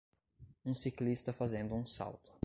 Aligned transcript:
Um 0.65 0.73
ciclista 0.73 1.31
fazendo 1.31 1.75
um 1.75 1.85
salto. 1.85 2.33